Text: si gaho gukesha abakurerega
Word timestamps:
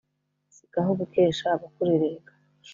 si 0.53 0.63
gaho 0.73 0.91
gukesha 0.99 1.45
abakurerega 1.55 2.31